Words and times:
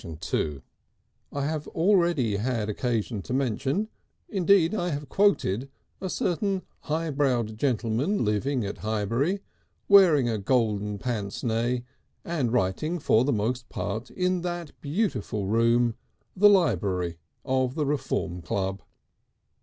III 0.33 0.63
I 1.31 1.45
have 1.45 1.67
already 1.67 2.37
had 2.37 2.69
occasion 2.69 3.21
to 3.21 3.35
mention, 3.35 3.87
indeed 4.27 4.73
I 4.73 4.89
have 4.89 5.09
quoted, 5.09 5.69
a 6.01 6.09
certain 6.09 6.63
high 6.79 7.11
browed 7.11 7.55
gentleman 7.59 8.25
living 8.25 8.65
at 8.65 8.79
Highbury, 8.79 9.41
wearing 9.87 10.27
a 10.27 10.39
golden 10.39 10.97
pince 10.97 11.43
nez 11.43 11.81
and 12.25 12.51
writing 12.51 12.97
for 12.97 13.23
the 13.23 13.31
most 13.31 13.69
part 13.69 14.09
in 14.09 14.41
that 14.41 14.71
beautiful 14.81 15.45
room, 15.45 15.93
the 16.35 16.49
library 16.49 17.19
of 17.45 17.75
the 17.75 17.85
Reform 17.85 18.41
Club. 18.41 18.81